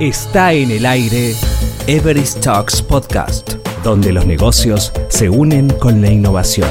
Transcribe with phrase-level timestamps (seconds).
[0.00, 1.34] Está en el aire
[1.86, 6.70] Everest Talks Podcast, donde los negocios se unen con la innovación.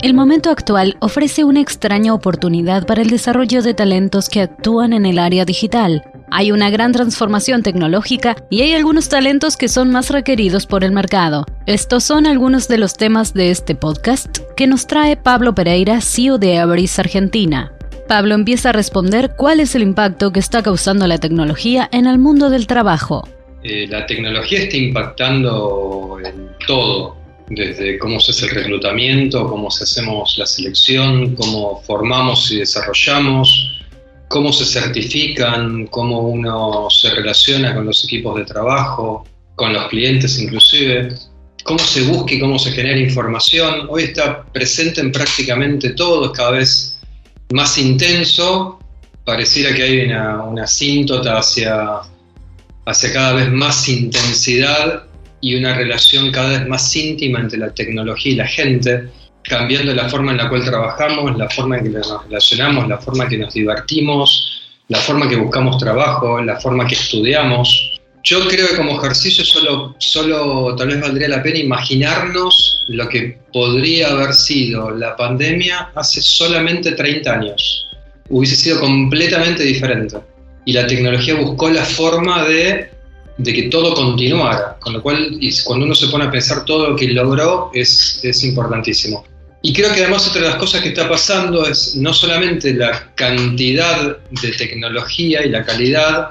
[0.00, 5.04] El momento actual ofrece una extraña oportunidad para el desarrollo de talentos que actúan en
[5.04, 6.04] el área digital.
[6.34, 10.90] Hay una gran transformación tecnológica y hay algunos talentos que son más requeridos por el
[10.90, 11.44] mercado.
[11.66, 16.38] Estos son algunos de los temas de este podcast que nos trae Pablo Pereira, CEO
[16.38, 17.74] de Everis Argentina.
[18.08, 22.18] Pablo empieza a responder cuál es el impacto que está causando la tecnología en el
[22.18, 23.28] mundo del trabajo.
[23.62, 27.14] Eh, la tecnología está impactando en todo,
[27.50, 33.81] desde cómo se hace el reclutamiento, cómo se hacemos la selección, cómo formamos y desarrollamos,
[34.32, 40.40] cómo se certifican, cómo uno se relaciona con los equipos de trabajo, con los clientes
[40.40, 41.14] inclusive,
[41.64, 43.88] cómo se busca y cómo se genera información.
[43.90, 46.98] Hoy está presente en prácticamente todo, es cada vez
[47.52, 48.78] más intenso,
[49.26, 52.00] pareciera que hay una, una asíntota hacia,
[52.86, 55.04] hacia cada vez más intensidad
[55.42, 59.10] y una relación cada vez más íntima entre la tecnología y la gente
[59.42, 63.24] cambiando la forma en la cual trabajamos, la forma en que nos relacionamos, la forma
[63.24, 68.00] en que nos divertimos, la forma en que buscamos trabajo, la forma en que estudiamos.
[68.24, 73.38] Yo creo que como ejercicio solo, solo tal vez valdría la pena imaginarnos lo que
[73.52, 77.88] podría haber sido la pandemia hace solamente 30 años.
[78.28, 80.18] Hubiese sido completamente diferente.
[80.64, 82.90] Y la tecnología buscó la forma de,
[83.38, 84.76] de que todo continuara.
[84.78, 88.44] Con lo cual, cuando uno se pone a pensar todo lo que logró, es, es
[88.44, 89.24] importantísimo.
[89.62, 93.14] Y creo que además otra de las cosas que está pasando es no solamente la
[93.14, 96.30] cantidad de tecnología y la calidad,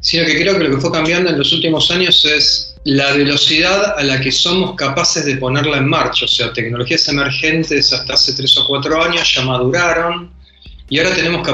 [0.00, 3.98] sino que creo que lo que fue cambiando en los últimos años es la velocidad
[3.98, 6.24] a la que somos capaces de ponerla en marcha.
[6.24, 10.30] O sea, tecnologías emergentes hasta hace tres o cuatro años ya maduraron
[10.90, 11.46] y ahora tenemos,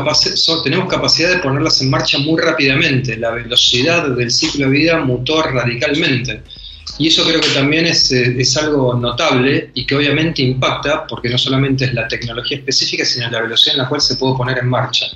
[0.64, 3.19] tenemos capacidad de ponerlas en marcha muy rápidamente.
[3.19, 6.43] La velocidad del ciclo de vida mutó radicalmente.
[6.98, 11.28] Y eso creo que también es, eh, es, algo notable y que obviamente impacta, porque
[11.28, 14.58] no solamente es la tecnología específica, sino la velocidad en la cual se puede poner
[14.58, 15.06] en marcha.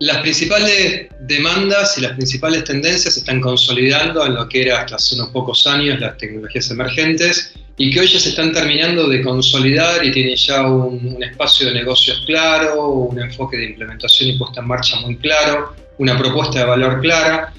[0.00, 4.96] Las principales demandas y las principales tendencias se están consolidando en lo que era hasta
[4.96, 9.22] hace unos pocos años las tecnologías emergentes y que hoy ya se están terminando de
[9.22, 14.38] consolidar y tienen ya un, un espacio de negocios claro, un enfoque de implementación y
[14.38, 17.52] puesta en marcha muy claro, una propuesta de valor clara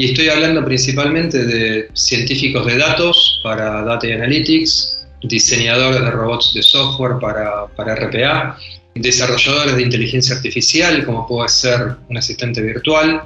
[0.00, 6.62] y estoy hablando principalmente de científicos de datos para Data Analytics, diseñadores de robots de
[6.62, 8.56] software para, para RPA,
[8.94, 13.24] desarrolladores de inteligencia artificial, como puede ser un asistente virtual,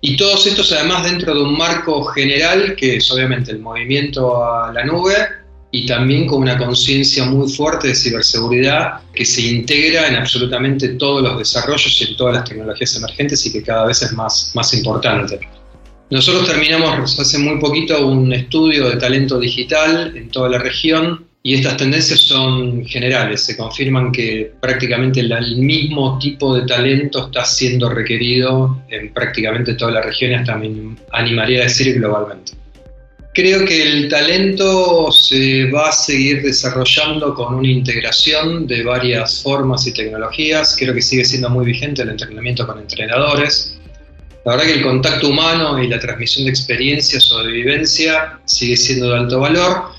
[0.00, 4.72] y todos estos además dentro de un marco general que es obviamente el movimiento a
[4.72, 5.14] la nube
[5.70, 11.22] y también con una conciencia muy fuerte de ciberseguridad que se integra en absolutamente todos
[11.22, 14.74] los desarrollos y en todas las tecnologías emergentes y que cada vez es más, más
[14.74, 15.38] importante.
[16.10, 21.54] Nosotros terminamos hace muy poquito un estudio de talento digital en toda la región y
[21.54, 27.90] estas tendencias son generales, se confirman que prácticamente el mismo tipo de talento está siendo
[27.90, 32.52] requerido en prácticamente toda la región y hasta me animaría a decir globalmente.
[33.34, 39.86] Creo que el talento se va a seguir desarrollando con una integración de varias formas
[39.86, 40.74] y tecnologías.
[40.76, 43.77] Creo que sigue siendo muy vigente el entrenamiento con entrenadores,
[44.48, 48.78] la verdad que el contacto humano y la transmisión de experiencias o de vivencia sigue
[48.78, 49.90] siendo de alto valor.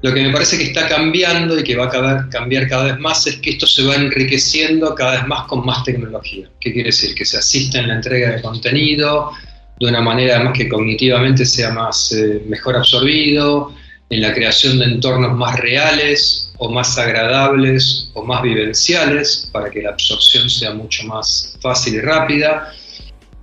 [0.00, 3.26] Lo que me parece que está cambiando y que va a cambiar cada vez más
[3.26, 6.48] es que esto se va enriqueciendo cada vez más con más tecnología.
[6.60, 7.16] ¿Qué quiere decir?
[7.16, 9.32] Que se asista en la entrega de contenido
[9.80, 13.74] de una manera además que cognitivamente sea más eh, mejor absorbido,
[14.08, 19.82] en la creación de entornos más reales o más agradables o más vivenciales para que
[19.82, 22.72] la absorción sea mucho más fácil y rápida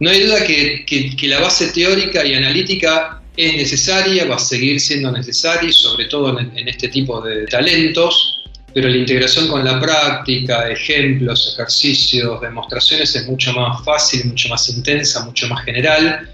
[0.03, 5.09] no hay duda que, la base teórica y analítica es necesaria, va a seguir siendo
[5.09, 8.44] necesaria, sobre todo en, este tipo de talentos,
[8.74, 14.67] pero la integración con la práctica, ejemplos, ejercicios, demostraciones es mucho más fácil, mucho más
[14.67, 16.29] intensa, mucho más general.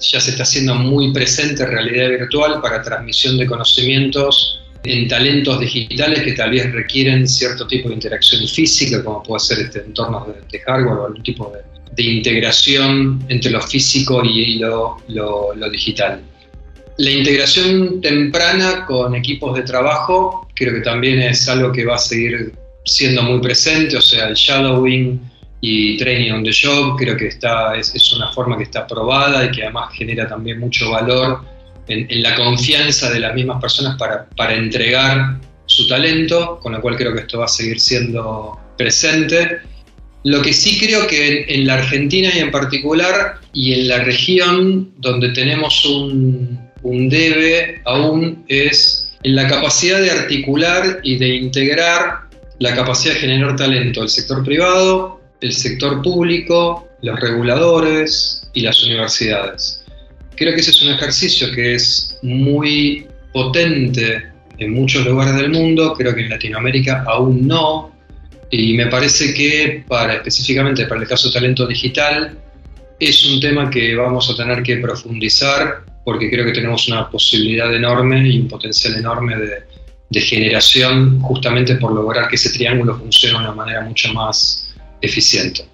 [0.00, 6.22] Ya se está haciendo muy presente realidad virtual para transmisión de conocimientos en talentos digitales
[6.24, 10.58] que tal vez requieren cierto tipo de interacción física, como puede ser este entorno de,
[10.58, 14.98] de o algún tipo de, de integración entre lo físico y lo,
[15.70, 16.20] digital.
[16.98, 21.98] La integración temprana con equipos de trabajo creo que también es algo que va a
[21.98, 22.52] seguir
[22.84, 25.20] siendo muy presente, o sea, el shadowing
[25.60, 29.50] y training on the job creo que está, es, una forma que está probada y
[29.52, 31.40] que además genera también mucho valor
[31.88, 36.96] en, la confianza de las mismas personas para, para entregar su talento, con lo cual
[36.96, 39.60] creo que esto va a seguir siendo presente.
[40.24, 44.92] Lo que sí creo que en, la Argentina y en particular, y en la región
[44.98, 52.20] donde tenemos un, un debe aún, es en la capacidad de articular y de integrar
[52.58, 58.82] la capacidad de generar talento del sector privado, el sector público, los reguladores y las
[58.84, 59.84] universidades.
[60.36, 64.24] Creo que ese es un ejercicio que es muy potente
[64.58, 67.91] en muchos lugares del mundo, creo que en Latinoamérica aún no,
[68.54, 72.38] y me parece que para específicamente para el caso de talento digital
[73.00, 77.74] es un tema que vamos a tener que profundizar porque creo que tenemos una posibilidad
[77.74, 79.62] enorme y un potencial enorme de,
[80.10, 85.64] de generación justamente por lograr que ese triángulo funcione de una manera mucho más eficiente.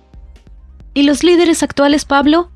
[0.95, 2.53] ¿Y los líderes actuales, Pablo?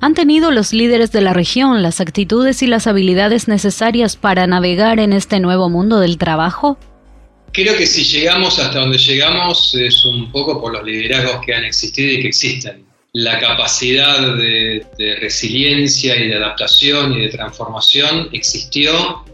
[0.00, 4.98] ¿Han tenido los líderes de la región las actitudes y las habilidades necesarias para navegar
[4.98, 6.78] en este nuevo mundo del trabajo?
[7.56, 11.64] Creo que si llegamos hasta donde llegamos es un poco por los liderazgos que han
[11.64, 12.84] existido y que existen.
[13.14, 14.84] La capacidad de,
[15.22, 19.24] resiliencia y de adaptación y de transformación existió,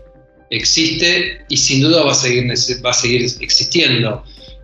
[0.51, 4.23] existe y sin duda va a seguir, existiendo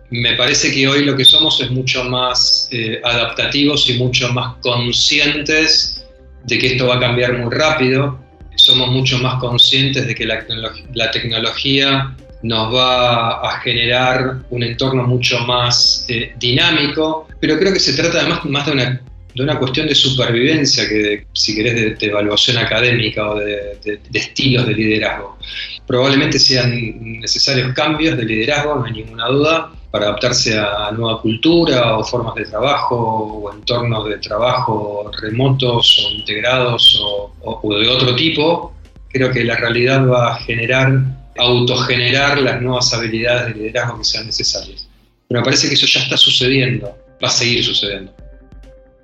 [0.09, 4.55] me parece que hoy lo que somos es mucho más eh, adaptativos y mucho más
[4.61, 6.01] conscientes
[6.45, 8.17] de que esto va a cambiar muy rápido.
[8.55, 15.39] Somos mucho más conscientes de que la, tecnología nos va a generar un entorno mucho
[15.39, 19.01] más eh, dinámico, pero creo que se trata además más de una,
[19.35, 24.73] de una cuestión de supervivencia que, si querés, de, evaluación académica o de, estilos de
[24.73, 25.37] liderazgo.
[25.85, 31.97] Probablemente sean necesarios cambios de liderazgo, no hay ninguna duda, para adaptarse a nueva cultura
[31.97, 38.73] o formas de trabajo o entornos de trabajo remotos o integrados o, de otro tipo,
[39.09, 41.01] creo que la realidad va a generar,
[41.39, 44.87] autogenerar las nuevas habilidades de liderazgo que sean necesarias.
[45.27, 48.13] Pero me parece que eso ya está sucediendo, va a seguir sucediendo.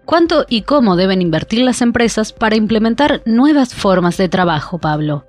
[0.06, 5.26] ¿Cuánto y cómo deben invertir las empresas para implementar nuevas formas de trabajo, Pablo?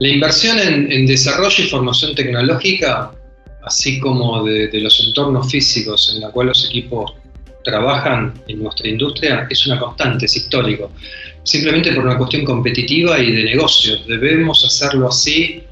[0.00, 3.12] La inversión en, en desarrollo y formación tecnológica
[3.62, 7.12] así como de, los entornos físicos en los cuales los equipos
[7.62, 10.90] trabajan en nuestra industria, es una constante, es histórico.
[11.42, 14.06] Simplemente por una cuestión competitiva y de negocios.
[14.06, 15.62] Debemos hacerlo así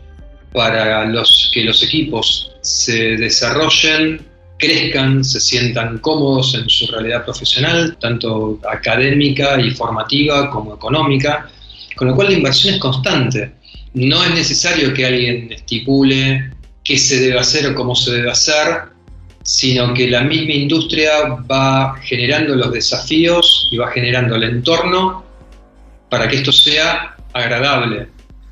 [0.53, 1.11] para
[1.53, 4.21] que los equipos se desarrollen,
[4.59, 11.49] crezcan, se sientan cómodos en su realidad profesional, tanto académica y formativa como económica,
[11.97, 13.53] con lo cual la inversión es constante.
[13.95, 16.51] No es necesario que alguien estipule
[16.85, 18.83] qué se debe hacer o cómo se debe hacer,
[19.43, 21.11] sino que la misma industria
[21.51, 25.25] va generando los desafíos y va generando el entorno
[26.11, 28.09] para que esto sea agradable.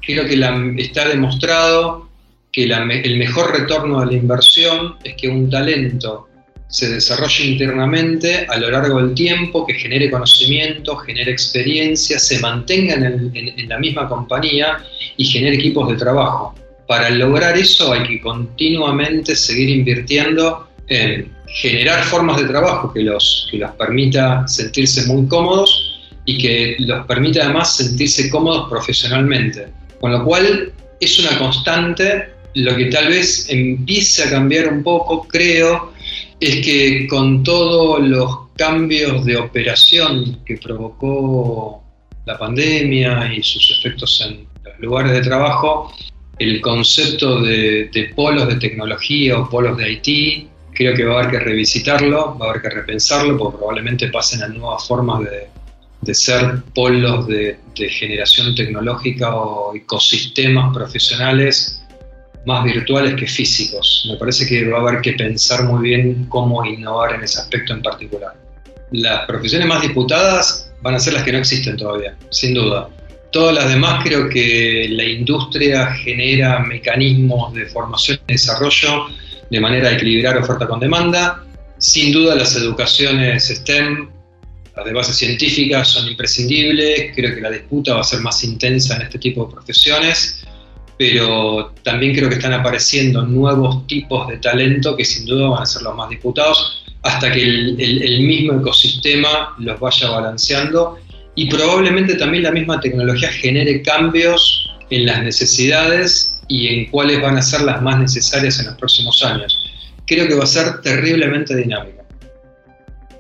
[0.07, 2.09] Creo que está demostrado
[2.53, 6.29] que el mejor retorno de la inversión es que un talento
[6.69, 12.95] se desarrolle internamente a lo largo del tiempo, que genere conocimiento, genere experiencia, se mantenga
[12.95, 14.79] en la misma compañía
[15.17, 16.55] y genere equipos de trabajo
[16.87, 23.49] para lograr eso hay que continuamente seguir invirtiendo en generar formas de trabajo que los,
[23.51, 29.67] que los permita sentirse muy cómodos y que los permita además sentirse cómodos profesionalmente.
[30.01, 35.27] Con lo cual es una constante, lo que tal vez empiece a cambiar un poco,
[35.29, 35.93] creo,
[36.41, 41.83] es que con todos los cambios de operación que provocó
[42.25, 45.93] la pandemia y sus efectos en los lugares de trabajo,
[46.39, 51.31] el concepto de, polos de tecnología o polos de IT, creo que va a haber
[51.31, 55.49] que revisitarlo, va a haber que repensarlo, porque probablemente pasen a nuevas formas de,
[56.15, 61.83] ser polos de, generación tecnológica o ecosistemas profesionales
[62.47, 64.07] más virtuales que físicos.
[64.11, 67.75] Me parece que va a haber que pensar muy bien cómo innovar en ese aspecto
[67.75, 68.35] en particular.
[68.93, 72.89] Las profesiones más disputadas van a ser las que no existen todavía, sin duda.
[73.33, 79.07] Todas las demás creo que la industria genera mecanismos de formación y desarrollo
[79.51, 81.43] de manera de equilibrar oferta con demanda.
[81.79, 84.09] Sin duda las educaciones STEM,
[84.77, 87.13] las de base científica, son imprescindibles.
[87.15, 90.45] Creo que la disputa va a ser más intensa en este tipo de profesiones,
[90.99, 95.67] pero también creo que están apareciendo nuevos tipos de talento que sin duda van a
[95.67, 100.99] ser los más disputados hasta que el, el mismo ecosistema los vaya balanceando
[101.35, 107.37] y probablemente también la misma tecnología genere cambios en las necesidades y en cuáles van
[107.37, 109.71] a ser las más necesarias en los próximos años.
[110.07, 112.06] Creo que va a ser terriblemente dinámica.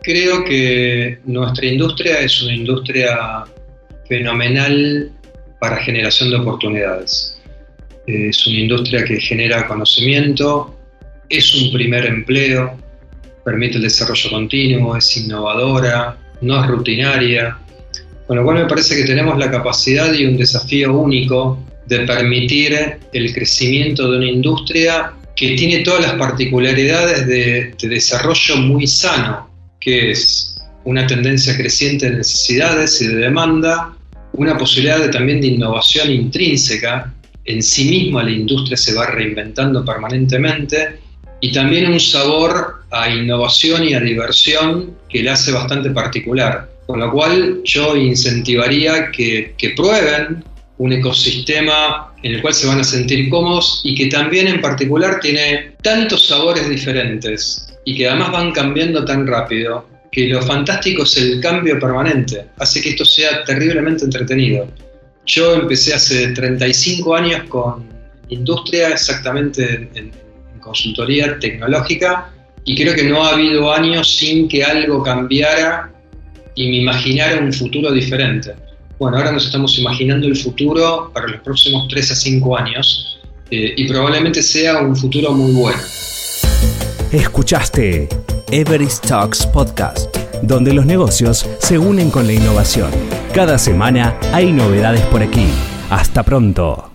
[0.06, 3.42] Creo que nuestra industria es una industria
[4.08, 5.10] fenomenal
[5.58, 7.36] para generación de oportunidades.
[8.06, 10.78] es una industria que genera conocimiento,
[11.28, 12.78] es un primer empleo,
[13.44, 17.58] permite el desarrollo continuo, es innovadora, no es rutinaria,
[18.28, 23.00] con lo cual me parece que tenemos la capacidad y un desafío único de permitir
[23.12, 29.55] el crecimiento de una industria que tiene todas las particularidades de, desarrollo muy sano,
[29.86, 33.94] que es una tendencia creciente de necesidades y de demanda,
[34.32, 37.14] una posibilidad de, también de innovación intrínseca,
[37.44, 40.98] en sí misma la industria se va reinventando permanentemente,
[41.40, 46.68] y también un sabor a innovación y a diversión que la hace bastante particular.
[46.88, 50.42] Con lo cual yo incentivaría que, que prueben
[50.78, 55.20] un ecosistema en el cual se van a sentir cómodos y que también en particular
[55.20, 61.16] tiene tantos sabores diferentes y que además van cambiando tan rápido que lo fantástico es
[61.18, 64.66] el cambio permanente, hace que esto sea terriblemente entretenido.
[65.26, 67.86] Yo empecé hace 35 años con
[68.28, 70.12] industria, exactamente en,
[70.60, 72.32] consultoría tecnológica,
[72.64, 75.92] y creo que no ha habido años sin que algo cambiara
[76.56, 78.54] y me imaginara un futuro diferente.
[78.98, 83.18] Bueno, ahora nos estamos imaginando el futuro para los próximos 3 a 5 años
[83.50, 85.78] eh, y probablemente sea un futuro muy bueno.
[87.12, 88.08] Escuchaste
[88.50, 92.90] Everest Talks Podcast, donde los negocios se unen con la innovación.
[93.34, 95.46] Cada semana hay novedades por aquí.
[95.90, 96.85] Hasta pronto.